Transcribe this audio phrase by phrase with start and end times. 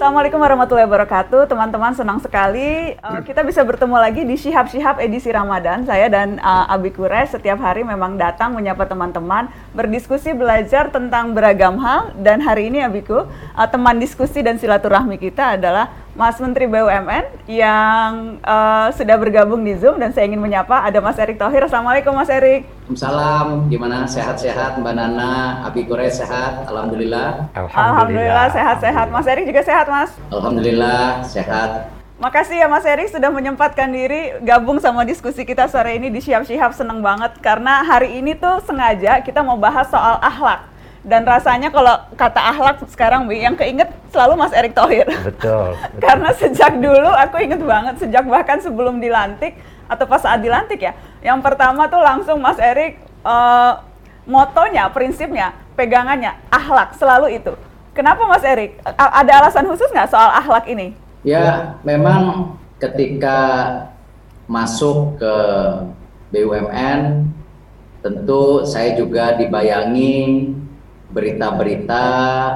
[0.00, 5.28] Assalamualaikum warahmatullahi wabarakatuh, teman-teman senang sekali uh, kita bisa bertemu lagi di Shihab Shihab edisi
[5.28, 5.84] Ramadan.
[5.84, 11.76] Saya dan uh, Abi Kure setiap hari memang datang menyapa teman-teman, berdiskusi belajar tentang beragam
[11.84, 12.16] hal.
[12.16, 18.42] Dan hari ini Abiku, uh, teman diskusi dan silaturahmi kita adalah Mas Menteri BUMN yang
[18.42, 21.62] uh, sudah bergabung di Zoom dan saya ingin menyapa ada Mas Erik Thohir.
[21.62, 22.66] Assalamualaikum Mas Erik.
[22.98, 27.54] Salam, gimana sehat-sehat Mbak Nana, Abi Kore sehat, Alhamdulillah.
[27.54, 29.06] Alhamdulillah sehat-sehat.
[29.14, 30.10] Mas Erik juga sehat Mas.
[30.34, 31.94] Alhamdulillah sehat.
[32.20, 36.44] Makasih ya Mas Erik sudah menyempatkan diri gabung sama diskusi kita sore ini di Siap
[36.44, 40.69] Siap seneng banget karena hari ini tuh sengaja kita mau bahas soal akhlak
[41.00, 45.08] dan rasanya kalau kata akhlak sekarang Bi, yang keinget selalu Mas Erick Thohir.
[45.08, 45.72] Betul.
[45.72, 46.00] betul.
[46.04, 49.56] Karena sejak dulu aku inget banget sejak bahkan sebelum dilantik
[49.88, 50.92] atau pas saat dilantik ya.
[51.24, 53.80] Yang pertama tuh langsung Mas Erick uh,
[54.28, 57.56] motonya, prinsipnya, pegangannya akhlak selalu itu.
[57.96, 58.76] Kenapa Mas Erick?
[58.84, 60.92] Ada alasan khusus nggak soal akhlak ini?
[61.24, 63.38] Ya, memang ketika
[64.44, 65.36] masuk ke
[66.32, 67.28] BUMN
[68.00, 70.48] tentu saya juga dibayangi
[71.10, 72.06] berita-berita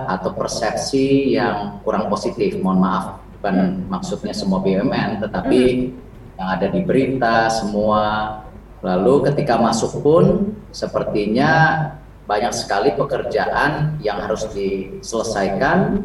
[0.07, 2.59] atau persepsi yang kurang positif.
[2.63, 3.05] Mohon maaf,
[3.39, 3.91] bukan hmm.
[3.91, 6.39] maksudnya semua BUMN, tetapi hmm.
[6.39, 8.03] yang ada di berita semua.
[8.85, 11.51] Lalu ketika masuk pun sepertinya
[12.29, 16.05] banyak sekali pekerjaan yang harus diselesaikan,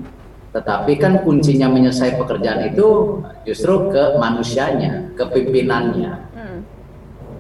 [0.56, 6.30] tetapi kan kuncinya menyelesaikan pekerjaan itu justru ke manusianya, ke pimpinannya.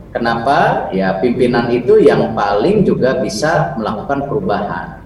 [0.10, 0.90] Kenapa?
[0.90, 4.98] Ya pimpinan itu yang paling juga bisa melakukan perubahan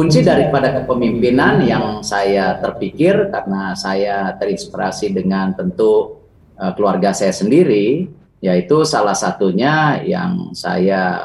[0.00, 6.24] kunci daripada kepemimpinan yang saya terpikir karena saya terinspirasi dengan tentu
[6.56, 8.08] uh, keluarga saya sendiri
[8.40, 11.20] yaitu salah satunya yang saya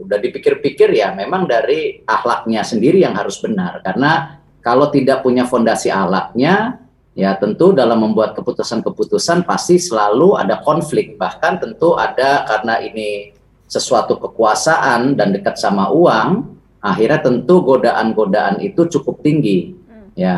[0.00, 3.84] udah dipikir-pikir ya memang dari akhlaknya sendiri yang harus benar.
[3.84, 6.80] Karena kalau tidak punya fondasi akhlaknya
[7.12, 11.20] ya tentu dalam membuat keputusan-keputusan pasti selalu ada konflik.
[11.20, 13.36] Bahkan tentu ada karena ini
[13.68, 16.53] sesuatu kekuasaan dan dekat sama uang
[16.84, 19.72] akhirnya tentu godaan-godaan itu cukup tinggi.
[19.88, 20.12] Hmm.
[20.12, 20.36] Ya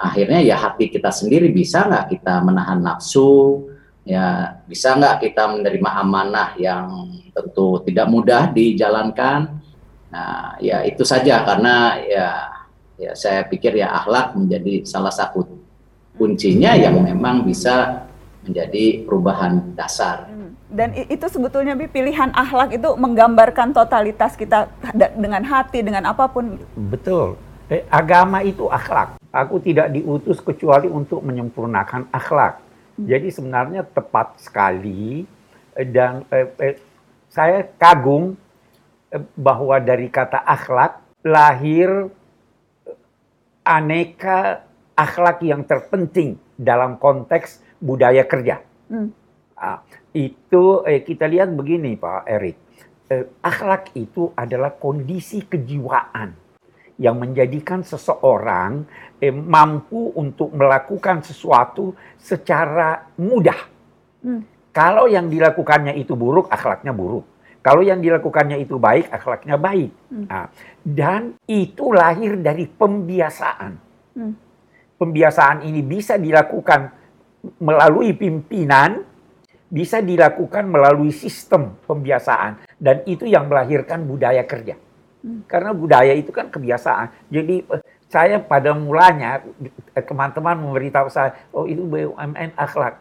[0.00, 3.68] akhirnya ya hati kita sendiri bisa nggak kita menahan nafsu,
[4.08, 9.60] ya bisa nggak kita menerima amanah yang tentu tidak mudah dijalankan.
[10.08, 12.28] Nah ya itu saja karena ya
[12.96, 15.44] ya saya pikir ya akhlak menjadi salah satu
[16.16, 18.08] kuncinya yang memang bisa
[18.42, 20.31] menjadi perubahan dasar.
[20.72, 24.72] Dan itu sebetulnya Bi, pilihan akhlak itu menggambarkan totalitas kita
[25.20, 26.56] dengan hati, dengan apa pun.
[26.88, 27.36] Betul.
[27.68, 29.20] Eh, agama itu akhlak.
[29.32, 32.60] Aku tidak diutus kecuali untuk menyempurnakan akhlak.
[32.96, 33.08] Hmm.
[33.08, 35.24] Jadi sebenarnya tepat sekali
[35.76, 36.76] eh, dan eh, eh,
[37.32, 38.36] saya kagum
[39.08, 42.12] eh, bahwa dari kata akhlak lahir
[42.88, 42.96] eh,
[43.64, 48.60] aneka akhlak yang terpenting dalam konteks budaya kerja.
[48.92, 49.16] Hmm.
[49.62, 49.78] Ah,
[50.10, 52.58] itu eh, kita lihat begini Pak Erik,
[53.06, 56.34] eh, akhlak itu adalah kondisi kejiwaan
[56.98, 58.82] yang menjadikan seseorang
[59.22, 63.60] eh, mampu untuk melakukan sesuatu secara mudah.
[64.26, 64.42] Hmm.
[64.74, 67.22] Kalau yang dilakukannya itu buruk, akhlaknya buruk.
[67.62, 69.90] Kalau yang dilakukannya itu baik, akhlaknya baik.
[70.10, 70.26] Hmm.
[70.26, 70.50] Nah,
[70.82, 73.72] dan itu lahir dari pembiasaan.
[74.18, 74.34] Hmm.
[74.98, 76.90] Pembiasaan ini bisa dilakukan
[77.62, 79.11] melalui pimpinan,
[79.72, 84.76] bisa dilakukan melalui sistem pembiasaan dan itu yang melahirkan budaya kerja.
[85.24, 85.48] Hmm.
[85.48, 87.32] Karena budaya itu kan kebiasaan.
[87.32, 87.82] Jadi eh,
[88.12, 89.40] saya pada mulanya
[89.96, 93.00] eh, teman-teman memberitahu saya, oh itu BUMN akhlak.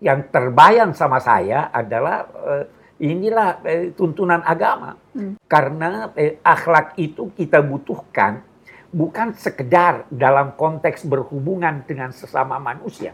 [0.00, 2.64] Yang terbayang sama saya adalah eh,
[2.96, 3.60] inilah
[3.92, 4.96] tuntunan agama.
[5.12, 5.36] Hmm.
[5.44, 6.08] Karena
[6.40, 8.40] akhlak itu kita butuhkan
[8.88, 13.12] bukan sekedar dalam konteks berhubungan dengan sesama manusia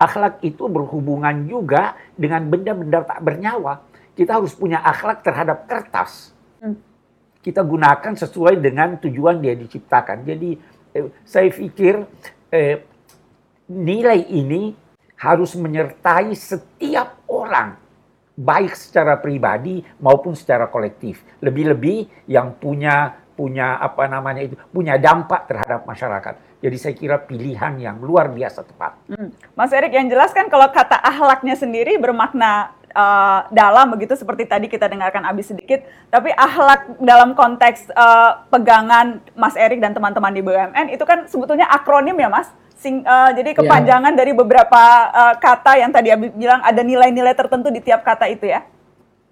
[0.00, 3.84] Akhlak itu berhubungan juga dengan benda-benda tak bernyawa.
[4.16, 6.32] Kita harus punya akhlak terhadap kertas.
[6.64, 6.80] Hmm.
[7.44, 10.24] Kita gunakan sesuai dengan tujuan dia diciptakan.
[10.24, 10.56] Jadi
[10.96, 12.00] eh, saya pikir
[12.48, 12.80] eh,
[13.68, 14.72] nilai ini
[15.20, 17.76] harus menyertai setiap orang
[18.40, 21.20] baik secara pribadi maupun secara kolektif.
[21.44, 26.49] Lebih-lebih yang punya punya apa namanya itu punya dampak terhadap masyarakat.
[26.60, 28.92] Jadi saya kira pilihan yang luar biasa tepat.
[29.08, 29.32] Hmm.
[29.56, 34.68] Mas Erik yang jelas kan kalau kata ahlaknya sendiri bermakna uh, dalam begitu seperti tadi
[34.68, 35.80] kita dengarkan abis sedikit.
[36.12, 41.64] Tapi ahlak dalam konteks uh, pegangan Mas Erik dan teman-teman di BUMN itu kan sebetulnya
[41.64, 42.52] akronim ya Mas.
[42.80, 43.58] Sing, uh, jadi iya.
[43.60, 44.18] kepanjangan ya.
[44.24, 44.82] dari beberapa
[45.12, 48.64] uh, kata yang tadi Abi bilang ada nilai-nilai tertentu di tiap kata itu ya.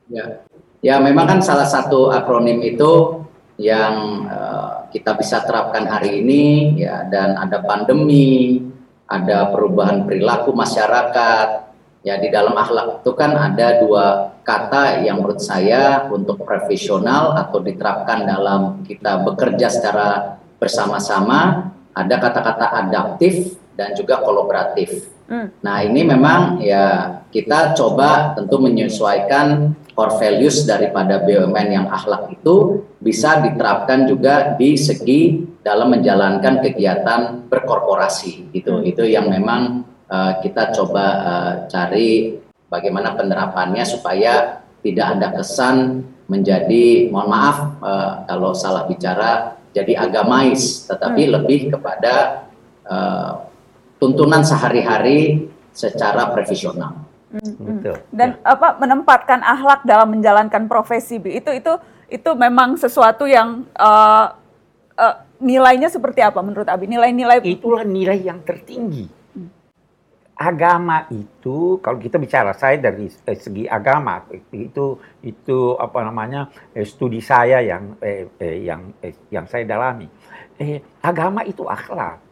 [0.08, 0.44] Ya,
[0.84, 3.24] ya memang kan salah satu akronim itu
[3.58, 8.62] yang uh, kita bisa terapkan hari ini ya dan ada pandemi,
[9.10, 11.69] ada perubahan perilaku masyarakat.
[12.06, 17.58] Ya di dalam akhlak itu kan ada dua kata yang menurut saya untuk profesional atau
[17.58, 25.18] diterapkan dalam kita bekerja secara bersama-sama ada kata-kata adaptif dan juga kolaboratif.
[25.28, 25.52] Hmm.
[25.60, 32.88] Nah ini memang ya kita coba tentu menyesuaikan core values daripada BUMN yang akhlak itu
[32.96, 38.80] bisa diterapkan juga di segi dalam menjalankan kegiatan berkorporasi gitu.
[38.80, 38.88] Hmm.
[38.88, 42.40] Itu yang memang uh, kita coba uh, cari
[42.72, 50.88] bagaimana penerapannya supaya tidak ada kesan menjadi mohon maaf uh, kalau salah bicara jadi agamais
[50.88, 51.32] tetapi hmm.
[51.36, 52.46] lebih kepada
[52.88, 53.47] uh,
[53.98, 57.06] tuntunan sehari-hari secara profesional.
[57.28, 57.84] Hmm.
[58.08, 58.56] Dan ya.
[58.56, 61.72] apa menempatkan akhlak dalam menjalankan profesi itu itu
[62.08, 64.32] itu memang sesuatu yang uh,
[64.96, 66.88] uh, nilainya seperti apa menurut Abi?
[66.88, 69.12] Nilai-nilai itulah nilai yang tertinggi.
[69.36, 69.52] Hmm.
[70.40, 76.88] Agama itu kalau kita bicara saya dari eh, segi agama itu itu apa namanya eh,
[76.88, 80.08] studi saya yang eh, eh, yang eh, yang saya dalami.
[80.56, 82.24] Eh, agama itu akhlak.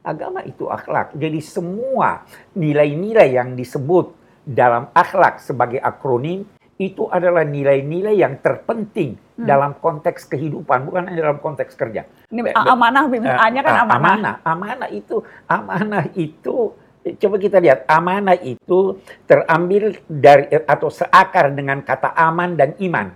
[0.00, 1.12] Agama itu akhlak.
[1.12, 2.24] Jadi semua
[2.56, 4.16] nilai-nilai yang disebut
[4.48, 6.48] dalam akhlak sebagai akronim
[6.80, 9.44] itu adalah nilai-nilai yang terpenting hmm.
[9.44, 12.08] dalam konteks kehidupan, bukan hanya dalam konteks kerja.
[12.32, 14.00] Ini amanah, hanya kan amanah.
[14.00, 16.72] Amanah, amanah itu, amanah itu,
[17.20, 18.96] coba kita lihat, amanah itu
[19.28, 23.12] terambil dari atau seakar dengan kata aman dan iman.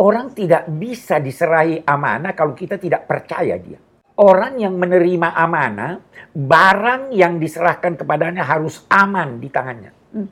[0.00, 3.76] Orang tidak bisa diserahi amanah kalau kita tidak percaya dia.
[4.18, 6.02] Orang yang menerima amanah,
[6.34, 9.92] barang yang diserahkan kepadanya harus aman di tangannya.
[10.10, 10.28] Hmm.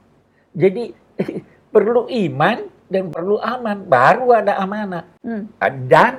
[0.51, 0.91] Jadi
[1.75, 2.59] perlu iman
[2.91, 5.07] dan perlu aman, baru ada amanah.
[5.23, 5.47] Hmm.
[5.87, 6.19] Dan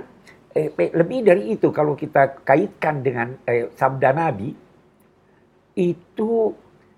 [0.55, 4.55] eh, lebih dari itu kalau kita kaitkan dengan eh, sabda Nabi,
[5.75, 6.55] itu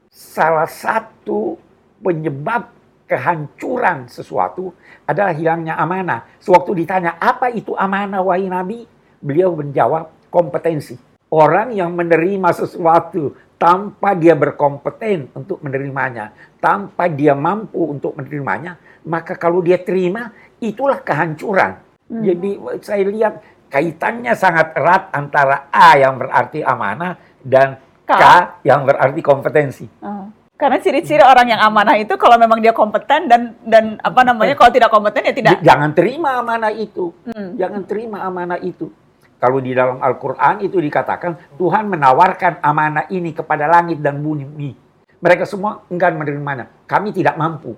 [0.10, 1.58] salah satu
[2.00, 2.72] penyebab
[3.10, 4.72] kehancuran sesuatu
[5.10, 6.30] adalah hilangnya amanah.
[6.38, 8.86] Sewaktu ditanya, apa itu amanah wahai Nabi?
[9.20, 10.96] Beliau menjawab, kompetensi.
[11.30, 19.36] Orang yang menerima sesuatu tanpa dia berkompeten untuk menerimanya, tanpa dia mampu untuk menerimanya, maka
[19.36, 21.78] kalau dia terima, itulah kehancuran.
[22.10, 22.24] Hmm.
[22.26, 22.50] Jadi
[22.82, 23.34] saya lihat
[23.70, 27.14] kaitannya sangat erat antara A yang berarti amanah
[27.46, 27.78] dan
[28.10, 28.24] K, K
[28.66, 29.86] yang berarti kompetensi.
[30.02, 30.26] Uh.
[30.60, 34.68] Karena ciri-ciri orang yang amanah itu kalau memang dia kompeten dan dan apa namanya kalau
[34.68, 35.56] tidak kompeten ya tidak.
[35.64, 37.16] Jangan terima amanah itu.
[37.24, 37.56] Hmm.
[37.56, 38.92] Jangan terima amanah itu.
[39.40, 44.76] Kalau di dalam Al-Quran itu dikatakan Tuhan menawarkan amanah ini kepada langit dan bumi.
[45.20, 46.68] Mereka semua enggan menerimanya.
[46.84, 47.72] Kami tidak mampu.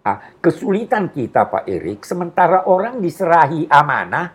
[0.00, 4.32] Nah, kesulitan kita Pak Erik, sementara orang diserahi amanah,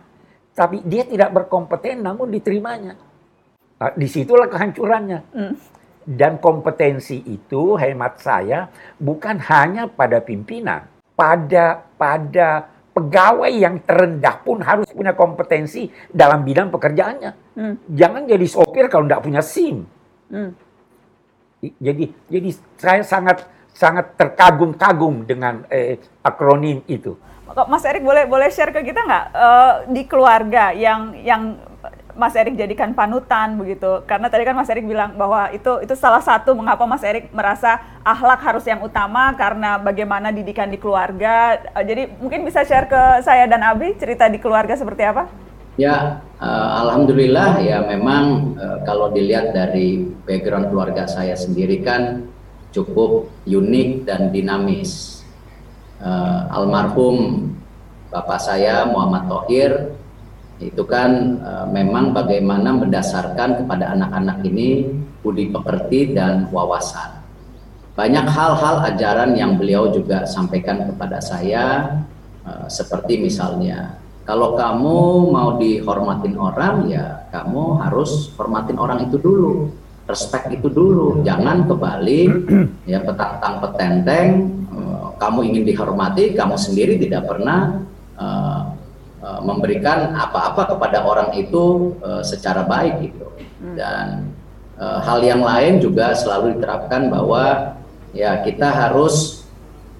[0.53, 2.93] tapi dia tidak berkompeten namun diterimanya.
[3.79, 5.19] Nah, di situlah kehancurannya.
[5.33, 5.55] Hmm.
[6.05, 8.69] Dan kompetensi itu hemat saya
[9.01, 10.85] bukan hanya pada pimpinan,
[11.17, 17.31] pada pada pegawai yang terendah pun harus punya kompetensi dalam bidang pekerjaannya.
[17.59, 17.75] Hmm.
[17.91, 19.83] Jangan jadi sopir kalau tidak punya SIM.
[20.31, 20.55] Hmm.
[21.59, 22.49] Jadi jadi
[22.79, 23.43] saya sangat
[23.75, 27.19] sangat terkagum-kagum dengan eh, akronim itu.
[27.67, 31.55] Mas Erik boleh boleh share ke kita nggak uh, di keluarga yang yang
[32.15, 34.01] Mas Erik jadikan panutan begitu.
[34.07, 37.83] Karena tadi kan Mas Erik bilang bahwa itu itu salah satu mengapa Mas Erik merasa
[38.07, 41.59] akhlak harus yang utama karena bagaimana didikan di keluarga.
[41.75, 45.27] Eh, jadi mungkin bisa share ke saya dan Abi cerita di keluarga seperti apa?
[45.75, 52.31] Ya, uh, alhamdulillah ya memang uh, kalau dilihat dari background keluarga saya sendiri kan
[52.71, 55.19] cukup unik dan dinamis.
[55.99, 57.51] Uh, almarhum
[58.07, 59.71] bapak saya Muhammad Tohir
[60.63, 61.11] itu kan
[61.43, 64.87] e, memang bagaimana berdasarkan kepada anak-anak ini
[65.19, 67.19] budi pekerti dan wawasan.
[67.95, 71.99] Banyak hal-hal ajaran yang beliau juga sampaikan kepada saya
[72.47, 74.97] e, seperti misalnya kalau kamu
[75.29, 79.69] mau dihormatin orang ya kamu harus hormatin orang itu dulu
[80.07, 82.31] respect itu dulu jangan kebalik
[82.91, 84.27] ya petang petenteng
[84.71, 84.79] e,
[85.19, 87.83] kamu ingin dihormati kamu sendiri tidak pernah
[89.25, 93.25] Eh, memberikan apa-apa kepada orang itu uh, secara baik gitu
[93.57, 93.73] hmm.
[93.73, 94.29] dan
[94.77, 97.73] uh, hal yang lain juga selalu diterapkan bahwa
[98.13, 99.41] ya kita harus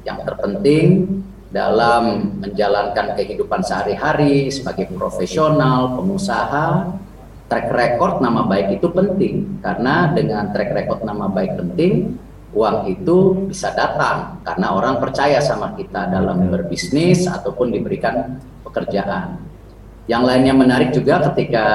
[0.06, 1.10] yang terpenting
[1.50, 6.94] dalam menjalankan kehidupan sehari-hari sebagai profesional pengusaha
[7.50, 12.14] track record nama baik itu penting karena dengan track record nama baik penting
[12.56, 19.44] uang itu bisa datang karena orang percaya sama kita dalam berbisnis ataupun diberikan pekerjaan.
[20.08, 21.66] Yang lainnya menarik juga ketika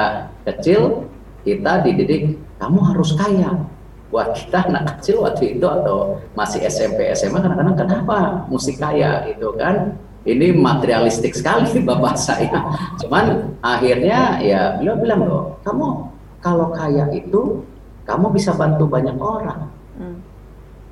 [0.49, 1.05] kecil
[1.45, 3.69] kita dididik kamu harus kaya.
[4.11, 9.55] Buat kita anak kecil waktu itu atau masih SMP SMA kadang-kadang kenapa mesti kaya gitu
[9.55, 9.95] kan?
[10.27, 12.59] Ini materialistik sekali bapak saya.
[12.99, 16.11] Cuman akhirnya ya beliau bilang loh, kamu
[16.43, 17.63] kalau kaya itu
[18.03, 19.71] kamu bisa bantu banyak orang.
[19.95, 20.19] Hmm.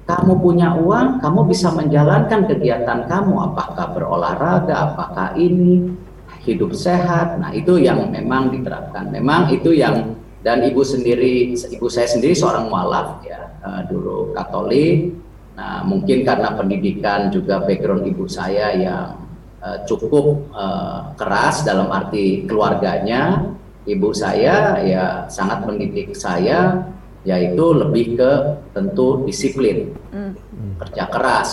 [0.09, 5.93] Kamu punya uang, kamu bisa menjalankan kegiatan kamu, apakah berolahraga, apakah ini
[6.41, 7.37] hidup sehat.
[7.37, 9.13] Nah, itu yang memang diterapkan.
[9.13, 15.13] Memang itu yang dan ibu sendiri, ibu saya sendiri seorang mualaf ya, uh, dulu Katolik.
[15.53, 19.13] Nah, mungkin karena pendidikan juga background ibu saya yang
[19.61, 23.45] uh, cukup uh, keras dalam arti keluarganya,
[23.83, 26.87] ibu saya ya sangat mendidik saya
[27.29, 28.31] yaitu lebih ke
[28.73, 30.33] tentu disiplin, hmm.
[30.81, 31.49] kerja keras.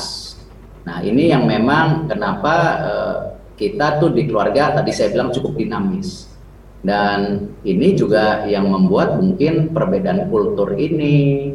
[0.89, 3.17] Nah ini yang memang kenapa uh,
[3.61, 6.33] kita tuh di keluarga tadi saya bilang cukup dinamis.
[6.81, 11.51] Dan ini juga yang membuat mungkin perbedaan kultur ini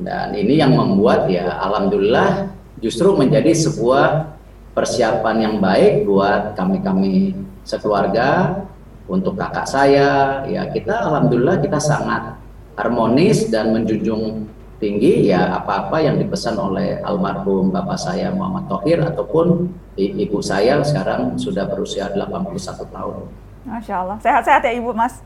[0.00, 4.34] dan ini yang membuat ya alhamdulillah justru menjadi sebuah
[4.72, 8.64] persiapan yang baik buat kami-kami sekeluarga
[9.06, 12.43] untuk kakak saya ya kita alhamdulillah kita sangat
[12.74, 14.50] harmonis dan menjunjung
[14.82, 21.38] tinggi ya apa-apa yang dipesan oleh almarhum bapak saya Muhammad Tohir ataupun ibu saya sekarang
[21.38, 23.16] sudah berusia 81 tahun.
[23.64, 25.24] Masya Allah, sehat-sehat ya ibu mas?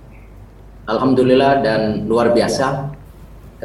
[0.87, 2.93] Alhamdulillah dan luar biasa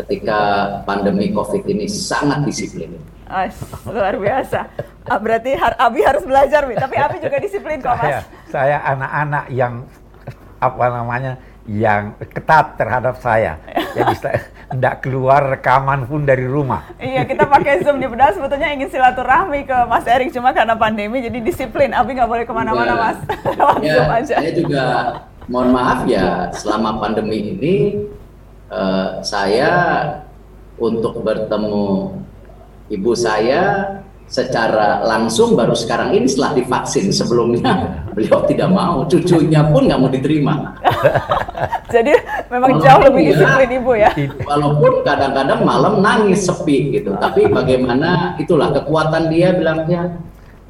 [0.02, 0.40] ketika
[0.84, 2.98] pandemi COVID ini sangat disiplin.
[3.30, 3.48] Oh,
[3.94, 4.68] luar biasa.
[5.08, 6.76] Ah, berarti har Abi harus belajar, Mi.
[6.76, 8.28] tapi Abi juga disiplin kok, Mas.
[8.52, 9.88] Saya anak-anak yang
[10.60, 11.32] apa namanya
[11.70, 13.60] yang ketat terhadap saya.
[13.96, 14.14] Jadi
[14.74, 16.92] tidak keluar rekaman pun dari rumah.
[16.98, 21.22] Iya, kita pakai Zoom di Padahal sebetulnya ingin silaturahmi ke Mas Erik, cuma karena pandemi
[21.22, 21.94] jadi disiplin.
[21.94, 22.98] Abi nggak boleh ke mana-mana, ya.
[22.98, 23.20] Mas.
[23.86, 24.36] ya, aja.
[24.42, 24.86] Saya juga
[25.46, 27.76] mohon maaf ya, selama pandemi ini
[28.74, 29.70] uh, saya
[30.82, 32.18] untuk bertemu
[32.90, 39.90] ibu saya secara langsung baru sekarang ini setelah divaksin sebelumnya beliau tidak mau cucunya pun
[39.90, 40.54] nggak mau diterima.
[41.94, 42.14] Jadi
[42.50, 44.10] memang walaupun jauh lebih ya, disiplin ibu ya.
[44.46, 50.18] walaupun kadang-kadang malam nangis sepi gitu tapi bagaimana itulah kekuatan dia bilangnya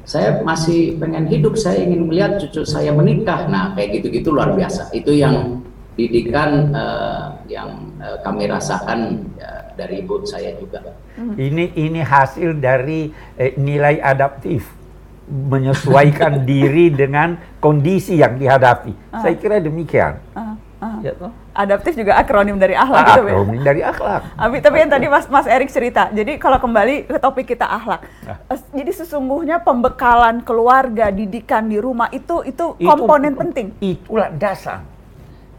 [0.04, 3.48] saya masih pengen hidup saya ingin melihat cucu saya menikah.
[3.48, 4.92] Nah kayak gitu-gitu luar biasa.
[4.92, 5.64] Itu yang
[5.96, 10.84] didikan uh, yang uh, kami rasakan ya, dari ibu saya juga.
[11.16, 11.38] Hmm.
[11.40, 13.08] Ini ini hasil dari
[13.40, 14.83] eh, nilai adaptif
[15.28, 18.92] menyesuaikan diri dengan kondisi yang dihadapi.
[19.12, 19.22] Uh.
[19.22, 20.20] Saya kira demikian.
[20.36, 20.54] Uh.
[20.84, 20.98] Uh.
[21.00, 21.12] Ya,
[21.54, 23.32] Adaptif juga akronim dari akhlak ah, gitu ya.
[23.32, 24.22] Akronim dari akhlak.
[24.36, 26.10] Tapi, tapi yang tadi Mas Mas Erik cerita.
[26.10, 28.04] Jadi kalau kembali ke topik kita akhlak.
[28.26, 28.38] Nah.
[28.74, 33.72] Jadi sesungguhnya pembekalan keluarga, didikan di rumah itu itu, itu komponen penting.
[33.80, 34.82] Itulah dasar.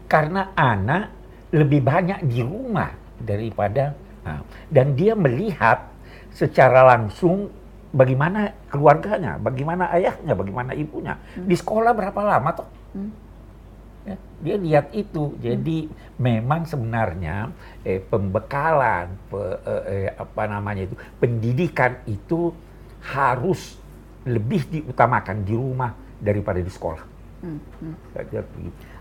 [0.06, 1.10] Karena anak
[1.50, 5.86] lebih banyak di rumah daripada Nah, dan dia melihat
[6.34, 7.46] secara langsung
[7.96, 11.16] bagaimana keluarganya, bagaimana ayahnya, bagaimana ibunya.
[11.16, 11.48] Hmm.
[11.48, 12.68] Di sekolah berapa lama toh?
[12.92, 13.10] Hmm.
[14.06, 15.34] Ya, dia lihat itu.
[15.40, 16.20] Jadi hmm.
[16.20, 17.50] memang sebenarnya
[17.82, 22.52] eh, pembekalan, pe, eh, eh, apa namanya itu, pendidikan itu
[23.00, 23.80] harus
[24.28, 27.02] lebih diutamakan di rumah daripada di sekolah.
[27.40, 27.60] Hmm.
[27.80, 27.94] Hmm.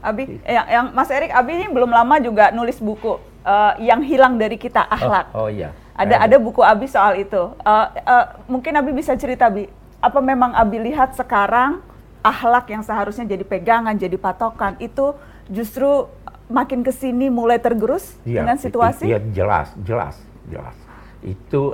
[0.06, 4.38] Abi, yang, yang Mas Erik, Abi ini belum lama juga nulis buku uh, yang hilang
[4.38, 5.34] dari kita akhlak.
[5.34, 5.74] Oh, oh iya.
[5.96, 7.56] Ada ada buku Abi soal itu.
[7.64, 9.72] Uh, uh, mungkin Abi bisa cerita Abi,
[10.04, 11.80] apa memang Abi lihat sekarang
[12.20, 15.16] akhlak yang seharusnya jadi pegangan, jadi patokan itu
[15.48, 16.12] justru
[16.52, 19.08] makin ke sini mulai tergerus ya, dengan situasi?
[19.08, 20.16] Iya jelas, jelas,
[20.52, 20.76] jelas.
[21.24, 21.74] Itu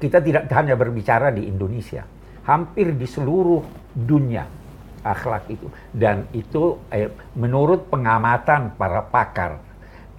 [0.00, 2.02] kita tidak hanya berbicara di Indonesia,
[2.48, 3.62] hampir di seluruh
[3.94, 4.60] dunia
[5.00, 9.60] akhlak itu dan itu eh, menurut pengamatan para pakar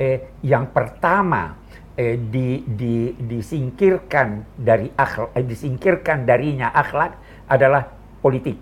[0.01, 1.60] eh, yang pertama
[2.01, 7.13] eh, di, di, disingkirkan dari akhlak, eh, disingkirkan darinya akhlak
[7.45, 7.93] adalah
[8.25, 8.57] politik,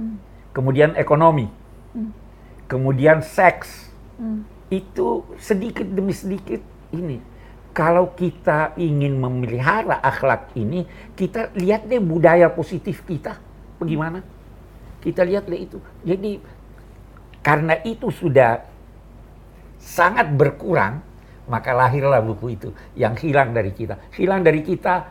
[0.00, 0.16] hmm.
[0.56, 1.52] kemudian ekonomi,
[1.92, 2.12] hmm.
[2.64, 3.92] kemudian seks.
[4.16, 4.48] Hmm.
[4.70, 6.62] Itu sedikit demi sedikit
[6.94, 7.20] ini.
[7.70, 13.38] Kalau kita ingin memelihara akhlak ini, kita lihat deh budaya positif kita,
[13.78, 14.22] bagaimana?
[15.02, 15.78] Kita lihat deh itu.
[16.02, 16.38] Jadi
[17.40, 18.62] karena itu sudah
[19.80, 21.02] sangat berkurang,
[21.50, 23.98] maka lahirlah buku itu yang hilang dari kita.
[24.14, 25.10] Hilang dari kita,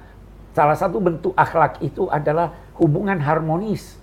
[0.56, 4.00] salah satu bentuk akhlak itu adalah hubungan harmonis.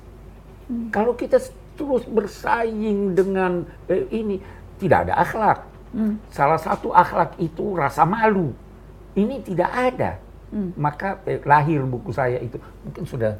[0.68, 0.92] Hmm.
[0.92, 1.40] Kalau kita
[1.80, 4.36] terus bersaing dengan eh, ini,
[4.76, 5.58] tidak ada akhlak.
[5.96, 6.20] Hmm.
[6.28, 8.52] Salah satu akhlak itu rasa malu.
[9.16, 10.20] Ini tidak ada.
[10.52, 10.76] Hmm.
[10.76, 12.60] Maka eh, lahir buku saya itu.
[12.84, 13.32] Mungkin sudah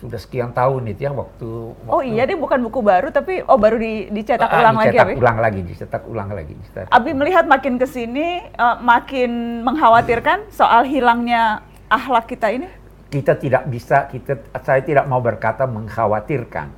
[0.00, 3.60] sudah sekian tahun itu ya waktu, waktu Oh iya, dia bukan buku baru tapi oh
[3.60, 5.14] baru di, dicetak Ah, ulang lagi dicetak Abi.
[5.20, 6.52] ulang lagi, dicetak ulang lagi.
[6.56, 6.84] dicetak.
[6.88, 11.60] Abi melihat makin ke sini eh, makin mengkhawatirkan soal hilangnya
[11.92, 12.68] akhlak kita ini.
[13.10, 16.70] Kita tidak bisa, kita saya tidak mau berkata mengkhawatirkan,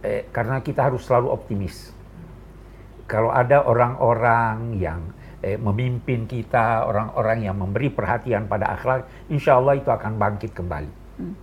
[0.00, 1.90] eh, karena kita harus selalu optimis.
[3.04, 5.00] Kalau ada orang-orang yang
[5.42, 10.97] eh, memimpin kita, orang-orang yang memberi perhatian pada akhlak, insya Allah itu akan bangkit kembali.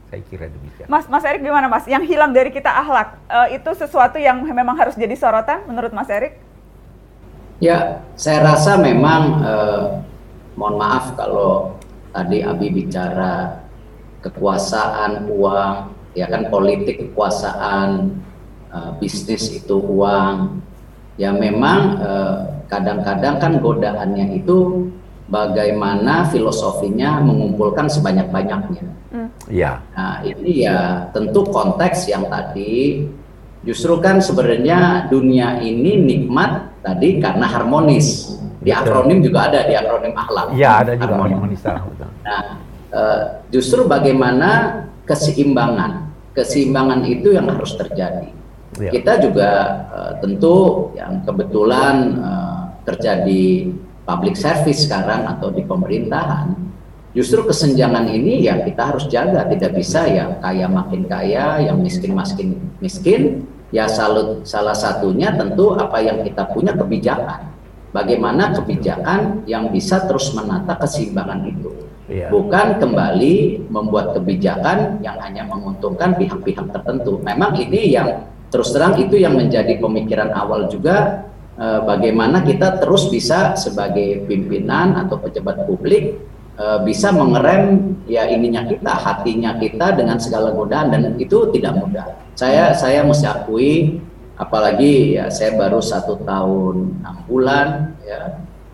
[0.07, 0.87] Saya kira demikian.
[0.87, 1.83] Mas Mas Erik gimana Mas?
[1.83, 6.07] Yang hilang dari kita akhlak eh, itu sesuatu yang memang harus jadi sorotan menurut Mas
[6.07, 6.39] Erik?
[7.59, 9.83] Ya, saya rasa memang eh,
[10.55, 11.75] mohon maaf kalau
[12.15, 13.63] tadi Abi bicara
[14.23, 15.75] kekuasaan uang,
[16.15, 18.15] ya kan politik kekuasaan,
[18.71, 20.63] eh, bisnis itu uang.
[21.19, 22.39] Ya memang eh,
[22.71, 24.87] kadang-kadang kan godaannya itu
[25.25, 28.83] bagaimana filosofinya mengumpulkan sebanyak-banyaknya.
[29.47, 33.07] Ya, Nah, ini ya tentu konteks yang tadi
[33.63, 38.37] justru kan sebenarnya dunia ini nikmat tadi karena harmonis.
[38.59, 38.81] Di Betul.
[38.81, 40.47] akronim juga ada di akronim akhlak.
[40.57, 41.61] ya ada juga Harmonis.
[41.61, 41.61] harmonis.
[41.61, 42.09] betul.
[42.25, 42.43] Nah,
[42.91, 43.21] eh,
[43.53, 44.49] justru bagaimana
[45.05, 45.91] keseimbangan,
[46.33, 48.29] keseimbangan itu yang harus terjadi.
[48.81, 48.89] Ya.
[48.91, 49.49] Kita juga
[49.93, 53.69] eh, tentu yang kebetulan eh, kerja di
[54.05, 56.53] public service sekarang atau di pemerintahan,
[57.17, 62.13] justru kesenjangan ini ya kita harus jaga, tidak bisa yang kaya makin kaya, yang miskin
[62.13, 63.49] makin miskin.
[63.73, 67.51] Ya salut, salah satunya tentu apa yang kita punya kebijakan.
[67.91, 72.29] Bagaimana kebijakan yang bisa terus menata keseimbangan itu Iya.
[72.29, 77.17] bukan kembali membuat kebijakan yang hanya menguntungkan pihak-pihak tertentu.
[77.25, 83.07] Memang ini yang terus terang itu yang menjadi pemikiran awal juga eh, bagaimana kita terus
[83.07, 86.19] bisa sebagai pimpinan atau pejabat publik
[86.55, 92.07] eh, bisa mengerem ya ininya kita, hatinya kita dengan segala godaan dan itu tidak mudah.
[92.35, 93.99] Saya saya mesti akui
[94.35, 97.67] apalagi ya saya baru satu tahun enam bulan
[98.03, 98.21] ya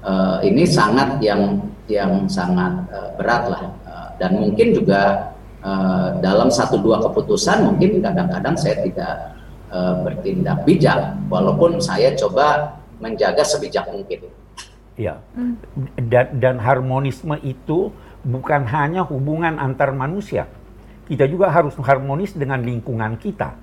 [0.01, 2.87] eh, ini sangat yang yang sangat
[3.19, 3.63] berat lah
[4.15, 5.33] dan mungkin juga
[6.23, 9.40] dalam satu dua keputusan mungkin kadang-kadang saya tidak
[9.71, 14.27] eh, bertindak bijak walaupun saya coba menjaga sebijak mungkin.
[14.99, 15.17] Ya.
[15.97, 17.89] Dan, dan harmonisme itu
[18.21, 20.45] bukan hanya hubungan antar manusia.
[21.09, 23.57] Kita juga harus harmonis dengan lingkungan kita.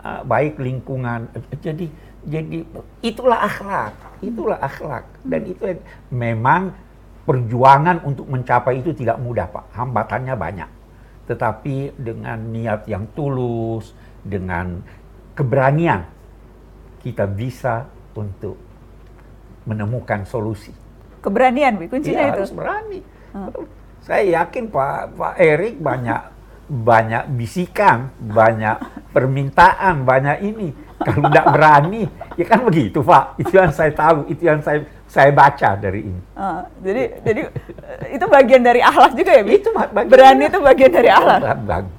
[0.00, 1.28] Ah, baik lingkungan.
[1.60, 1.90] Jadi
[2.24, 2.64] jadi
[3.04, 3.92] itulah akhlak,
[4.24, 5.04] itulah akhlak.
[5.20, 5.76] Dan itu
[6.08, 6.72] memang
[7.28, 9.76] perjuangan untuk mencapai itu tidak mudah, Pak.
[9.76, 10.70] Hambatannya banyak.
[11.28, 13.92] Tetapi dengan niat yang tulus,
[14.24, 14.80] dengan
[15.38, 16.02] keberanian
[16.98, 17.86] kita bisa
[18.18, 18.58] untuk
[19.62, 20.74] menemukan solusi.
[21.22, 22.38] Keberanian, Bi, kuncinya Iya, itu.
[22.42, 23.00] harus berani.
[24.02, 26.22] Saya yakin Pak Pak Erik banyak
[26.68, 28.76] banyak bisikan, banyak
[29.14, 30.68] permintaan, banyak ini.
[30.98, 32.02] Kalau tidak berani,
[32.38, 33.42] ya kan begitu Pak.
[33.42, 36.20] Itu yang saya tahu, itu yang saya saya baca dari ini.
[36.38, 39.58] Ah, jadi jadi eh, itu bagian dari akhlak juga ya, Bi?
[39.58, 41.40] Itu ba- bagian Berani itu bagian dari akhlak.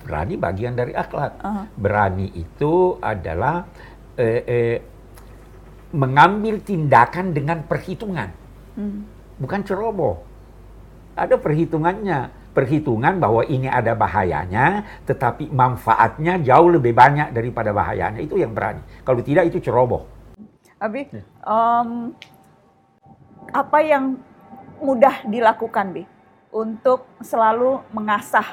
[0.08, 1.32] Berani bagian dari akhlak.
[1.44, 1.64] Aha.
[1.76, 2.74] Berani itu
[3.04, 3.68] adalah
[4.16, 4.78] eh, eh,
[5.90, 8.30] mengambil tindakan dengan perhitungan,
[8.78, 9.10] Hmm.
[9.42, 10.22] bukan ceroboh.
[11.18, 18.22] Ada perhitungannya, perhitungan bahwa ini ada bahayanya, tetapi manfaatnya jauh lebih banyak daripada bahayanya.
[18.22, 18.86] Itu yang berani.
[19.02, 20.06] Kalau tidak itu ceroboh.
[20.80, 21.24] Abi, Ya.
[21.44, 22.16] em,
[23.52, 24.16] apa yang
[24.80, 26.08] mudah dilakukan, Bi,
[26.56, 28.48] untuk selalu mengasah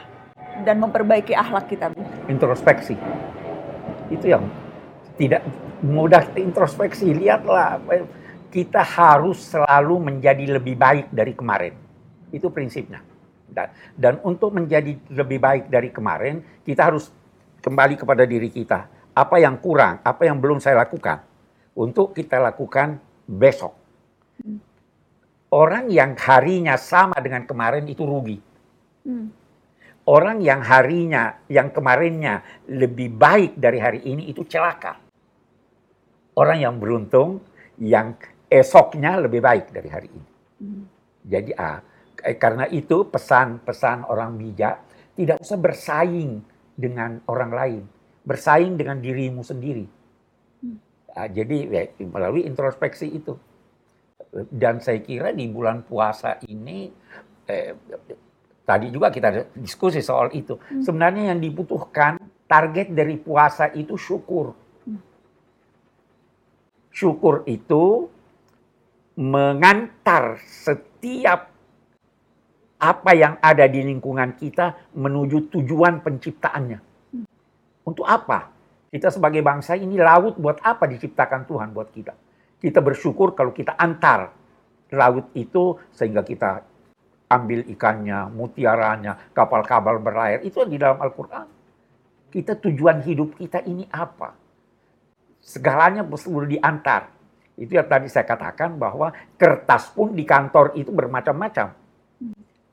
[0.67, 2.03] dan memperbaiki akhlak kita, Bi?
[2.27, 2.99] introspeksi.
[4.11, 4.43] Itu yang
[5.15, 5.47] tidak
[5.87, 7.15] mudah introspeksi.
[7.15, 7.79] Lihatlah,
[8.51, 11.79] kita harus selalu menjadi lebih baik dari kemarin.
[12.35, 13.07] Itu prinsipnya.
[13.47, 17.15] Dan, dan untuk menjadi lebih baik dari kemarin, kita harus
[17.63, 18.91] kembali kepada diri kita.
[19.15, 21.36] Apa yang kurang, apa yang belum saya lakukan.
[21.77, 22.97] Untuk kita lakukan
[23.29, 23.77] besok.
[25.53, 28.41] Orang yang harinya sama dengan kemarin itu rugi.
[30.07, 34.99] Orang yang harinya, yang kemarinnya lebih baik dari hari ini itu celaka.
[36.37, 37.43] Orang yang beruntung,
[37.83, 40.29] yang esoknya lebih baik dari hari ini.
[41.27, 41.83] Jadi ah,
[42.23, 44.87] eh, karena itu pesan-pesan orang bijak
[45.19, 46.45] tidak usah bersaing
[46.77, 47.83] dengan orang lain,
[48.23, 49.96] bersaing dengan dirimu sendiri.
[51.17, 53.33] Ah, jadi ya, melalui introspeksi itu.
[54.53, 56.93] Dan saya kira di bulan puasa ini
[57.49, 57.73] eh,
[58.69, 60.61] tadi juga kita diskusi soal itu.
[60.85, 64.53] Sebenarnya yang dibutuhkan target dari puasa itu syukur.
[66.93, 68.13] Syukur itu
[69.17, 71.49] mengantar setiap
[72.77, 76.79] apa yang ada di lingkungan kita menuju tujuan penciptaannya.
[77.89, 78.56] Untuk apa?
[78.97, 82.17] Kita sebagai bangsa ini laut buat apa diciptakan Tuhan buat kita?
[82.57, 84.33] Kita bersyukur kalau kita antar
[84.89, 86.65] laut itu sehingga kita
[87.29, 90.41] ambil ikannya, mutiaranya, kapal-kapal berlayar.
[90.41, 91.45] Itu di dalam Al-Quran.
[92.33, 94.33] Kita tujuan hidup kita ini apa?
[95.45, 97.13] Segalanya perlu diantar.
[97.53, 101.69] Itu yang tadi saya katakan bahwa kertas pun di kantor itu bermacam-macam.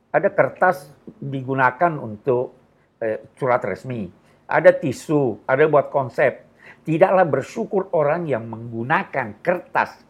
[0.08, 0.88] Ada kertas
[1.20, 2.56] digunakan untuk
[3.04, 6.44] eh, surat resmi, ada tisu, ada buat konsep.
[6.84, 10.04] Tidaklah bersyukur orang yang menggunakan kertas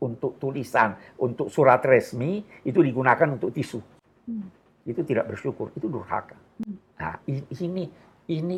[0.00, 3.78] untuk tulisan, untuk surat resmi, itu digunakan untuk tisu.
[4.30, 4.48] Hmm.
[4.86, 6.38] Itu tidak bersyukur, itu durhaka.
[6.62, 6.76] Hmm.
[7.02, 7.84] Nah, ini
[8.30, 8.56] ini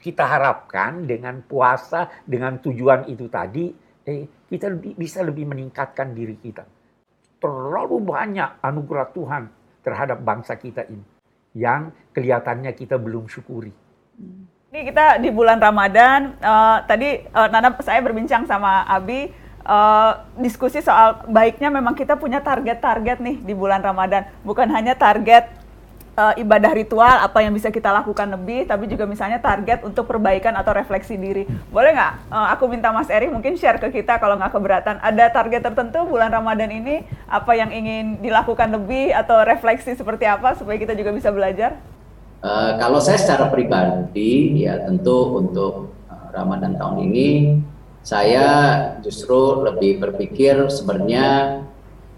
[0.00, 3.68] kita harapkan dengan puasa, dengan tujuan itu tadi,
[4.06, 6.64] eh, kita lebih, bisa lebih meningkatkan diri kita.
[7.40, 9.42] Terlalu banyak anugerah Tuhan
[9.82, 11.20] terhadap bangsa kita ini
[11.56, 13.72] yang kelihatannya kita belum syukuri.
[14.70, 16.38] Ini kita di bulan Ramadan.
[16.38, 19.26] Uh, tadi uh, Nana saya berbincang sama Abi
[19.66, 24.30] uh, diskusi soal baiknya memang kita punya target-target nih di bulan Ramadan.
[24.46, 25.50] Bukan hanya target
[26.14, 30.54] uh, ibadah ritual apa yang bisa kita lakukan lebih, tapi juga misalnya target untuk perbaikan
[30.54, 31.50] atau refleksi diri.
[31.74, 32.30] Boleh nggak?
[32.30, 35.02] Uh, aku minta Mas Eri mungkin share ke kita kalau nggak keberatan.
[35.02, 40.54] Ada target tertentu bulan Ramadan ini apa yang ingin dilakukan lebih atau refleksi seperti apa
[40.54, 41.74] supaya kita juga bisa belajar?
[42.40, 47.60] Uh, kalau saya secara pribadi ya tentu untuk uh, Ramadan tahun ini
[48.00, 48.48] saya
[49.04, 51.60] justru lebih berpikir sebenarnya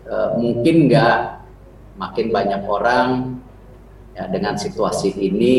[0.06, 1.42] uh, mungkin nggak
[1.98, 3.08] makin banyak orang
[4.14, 5.58] ya dengan situasi ini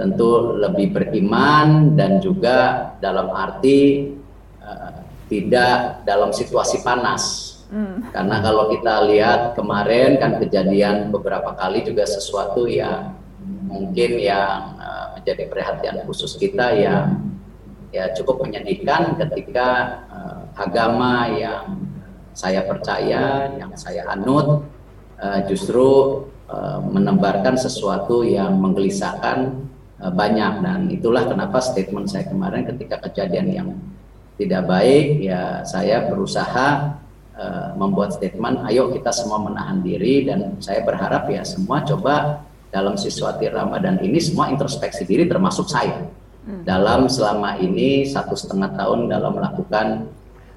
[0.00, 4.16] tentu lebih beriman dan juga dalam arti
[4.64, 7.52] uh, tidak dalam situasi panas.
[7.68, 8.00] Hmm.
[8.16, 13.17] Karena kalau kita lihat kemarin kan kejadian beberapa kali juga sesuatu yang
[13.68, 17.20] mungkin yang uh, menjadi perhatian khusus kita yang
[17.92, 21.76] ya cukup menyedihkan ketika uh, agama yang
[22.38, 24.62] saya percaya, yang saya anut
[25.18, 29.52] uh, justru uh, menebarkan sesuatu yang menggelisahkan
[29.98, 30.62] uh, banyak.
[30.62, 33.68] Dan itulah kenapa statement saya kemarin ketika kejadian yang
[34.38, 36.94] tidak baik ya saya berusaha
[37.34, 40.30] uh, membuat statement ayo kita semua menahan diri.
[40.30, 46.04] Dan saya berharap ya semua coba dalam siswati Ramadan ini semua introspeksi diri termasuk saya
[46.64, 50.08] dalam selama ini satu setengah tahun dalam melakukan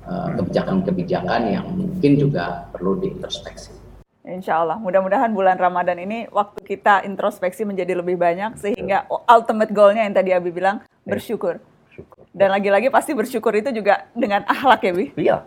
[0.08, 3.76] eh, kebijakan-kebijakan uh, yang mungkin juga perlu diintrospeksi.
[4.22, 10.06] Insya Allah, mudah-mudahan bulan Ramadan ini waktu kita introspeksi menjadi lebih banyak sehingga ultimate goalnya
[10.06, 11.18] yang tadi Abi bilang ya.
[11.18, 11.58] bersyukur.
[12.32, 15.06] Dan lagi-lagi pasti bersyukur itu juga dengan akhlak ya, Bi?
[15.20, 15.38] Iya,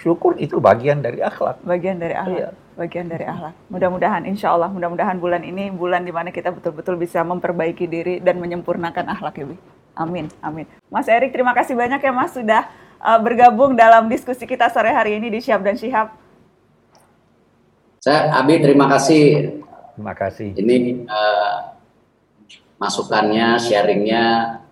[0.00, 1.60] syukur itu bagian dari akhlak.
[1.66, 2.54] Bagian dari akhlak.
[2.56, 2.61] Iya.
[2.72, 3.52] Bagian dari akhlak.
[3.68, 8.40] Mudah-mudahan, insya Allah, mudah-mudahan bulan ini bulan di mana kita betul-betul bisa memperbaiki diri dan
[8.40, 9.56] menyempurnakan akhlak ya, Bi.
[9.92, 10.64] Amin, amin.
[10.88, 12.64] Mas Erik, terima kasih banyak ya Mas sudah
[12.96, 16.16] uh, bergabung dalam diskusi kita sore hari ini di Syab dan Syihab.
[18.00, 19.60] Saya Abi terima kasih.
[19.92, 20.56] Terima kasih.
[20.56, 21.76] Ini uh,
[22.80, 24.24] masukannya, sharingnya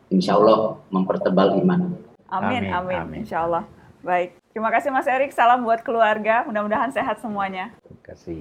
[0.09, 2.01] insya Allah mempertebal iman.
[2.33, 3.19] Amin, amin, amin, amin.
[3.29, 3.69] insya Allah.
[4.01, 5.33] Baik, terima kasih Mas Erik.
[5.35, 6.47] Salam buat keluarga.
[6.47, 7.75] Mudah-mudahan sehat semuanya.
[7.83, 8.41] Terima kasih.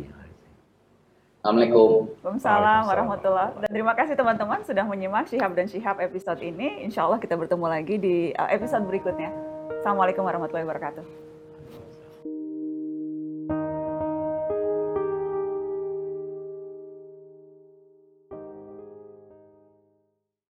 [1.40, 2.12] Assalamualaikum.
[2.20, 6.84] Waalaikumsalam warahmatullahi Dan terima kasih teman-teman sudah menyimak Syihab dan Syihab episode ini.
[6.84, 9.32] Insya Allah kita bertemu lagi di uh, episode berikutnya.
[9.80, 11.29] Assalamualaikum warahmatullahi wabarakatuh.